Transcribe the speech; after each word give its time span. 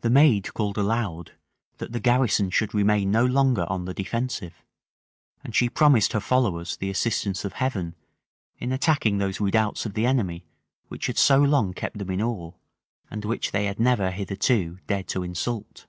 The 0.00 0.08
maid 0.08 0.54
called 0.54 0.78
aloud, 0.78 1.32
that 1.76 1.92
the 1.92 2.00
garrison 2.00 2.48
should 2.48 2.72
remain 2.72 3.10
no 3.10 3.26
longer 3.26 3.66
on 3.68 3.84
the 3.84 3.92
defensive; 3.92 4.64
and 5.44 5.54
she 5.54 5.68
promised 5.68 6.14
her 6.14 6.20
followers 6.20 6.78
the 6.78 6.88
assistance 6.88 7.44
of 7.44 7.52
Heaven 7.52 7.94
in 8.56 8.72
attacking 8.72 9.18
those 9.18 9.42
redoubts 9.42 9.84
of 9.84 9.92
the 9.92 10.06
enemy 10.06 10.46
which 10.88 11.06
had 11.06 11.18
so 11.18 11.36
long 11.38 11.74
kept 11.74 11.98
them 11.98 12.08
in 12.12 12.22
awe, 12.22 12.54
and 13.10 13.26
which 13.26 13.50
they 13.52 13.66
had 13.66 13.78
never 13.78 14.10
hitherto 14.10 14.78
dared 14.86 15.08
to 15.08 15.22
insult. 15.22 15.84